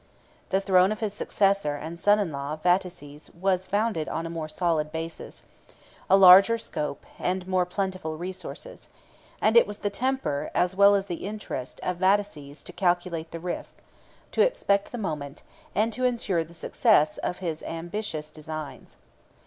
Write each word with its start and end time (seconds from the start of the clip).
The 0.49 0.59
throne 0.59 0.91
of 0.91 0.99
his 0.99 1.13
successor 1.13 1.75
and 1.75 1.99
son 1.99 2.17
in 2.17 2.31
law 2.31 2.57
Vataces 2.57 3.29
was 3.35 3.67
founded 3.67 4.09
on 4.09 4.25
a 4.25 4.31
more 4.31 4.49
solid 4.49 4.91
basis, 4.91 5.43
a 6.09 6.17
larger 6.17 6.57
scope, 6.57 7.05
and 7.19 7.47
more 7.47 7.67
plentiful 7.67 8.17
resources; 8.17 8.89
and 9.43 9.55
it 9.55 9.67
was 9.67 9.77
the 9.77 9.91
temper, 9.91 10.49
as 10.55 10.75
well 10.75 10.95
as 10.95 11.05
the 11.05 11.27
interest, 11.27 11.79
of 11.83 11.97
Vataces 11.97 12.63
to 12.63 12.73
calculate 12.73 13.29
the 13.29 13.39
risk, 13.39 13.75
to 14.31 14.41
expect 14.41 14.91
the 14.91 14.97
moment, 14.97 15.43
and 15.75 15.93
to 15.93 16.03
insure 16.03 16.43
the 16.43 16.55
success, 16.55 17.19
of 17.19 17.37
his 17.37 17.61
ambitious 17.61 18.31
designs. 18.31 18.97